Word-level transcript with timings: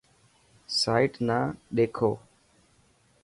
سائيٽ 0.79 1.13
نا 1.27 1.37
ڏيکو. 1.75 2.11